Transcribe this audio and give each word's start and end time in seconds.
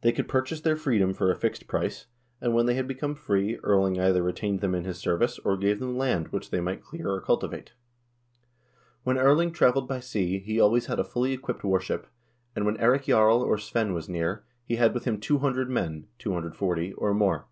They 0.00 0.10
could 0.10 0.26
purchase 0.26 0.60
their 0.60 0.74
freedom 0.74 1.14
for 1.14 1.30
a 1.30 1.36
fixed 1.36 1.68
price, 1.68 2.06
and 2.40 2.52
when 2.52 2.66
they 2.66 2.74
had 2.74 2.88
become 2.88 3.14
free, 3.14 3.60
Erling 3.62 3.96
either 4.00 4.20
retained 4.20 4.60
them 4.60 4.74
in 4.74 4.82
his 4.82 4.98
service, 4.98 5.38
or 5.38 5.56
gave 5.56 5.78
them 5.78 5.96
land 5.96 6.30
which 6.32 6.50
they 6.50 6.58
might 6.58 6.82
clear 6.82 7.14
and 7.14 7.22
culti 7.22 7.64
246 7.74 7.76
HISTORY 7.78 7.78
OF 7.94 7.96
THE 9.04 9.14
NORWEGIAN 9.14 9.14
PEOPLE 9.14 9.14
vate. 9.14 9.14
When 9.14 9.18
Erling 9.18 9.52
traveled 9.52 9.88
by 9.88 10.00
sea, 10.00 10.38
he 10.40 10.60
always 10.60 10.86
had 10.86 10.98
a 10.98 11.04
fully 11.04 11.32
equipped 11.32 11.62
war 11.62 11.78
ship, 11.80 12.08
and 12.56 12.66
when 12.66 12.76
Eirik 12.78 13.04
Jarl 13.04 13.40
or 13.40 13.56
Svein 13.56 13.94
was 13.94 14.08
near, 14.08 14.42
he 14.64 14.74
had 14.74 14.92
with 14.92 15.04
him 15.04 15.20
two 15.20 15.38
hundred 15.38 15.70
men 15.70 16.08
(240) 16.18 16.94
or 16.94 17.14
more. 17.14 17.46